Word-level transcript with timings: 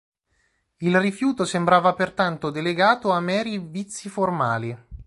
Il 0.77 0.99
rifiuto 0.99 1.45
sembrava 1.45 1.93
pertanto 1.93 2.49
delegato 2.49 3.11
a 3.11 3.19
meri 3.19 3.59
vizi 3.59 4.09
formali. 4.09 4.75